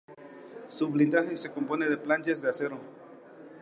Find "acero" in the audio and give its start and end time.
2.49-2.81